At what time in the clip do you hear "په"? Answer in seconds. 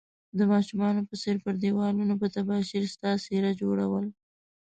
1.09-1.13, 2.21-2.27